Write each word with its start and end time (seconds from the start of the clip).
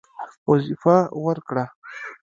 وظیفه 0.49 0.95
ورکړه. 1.25 1.65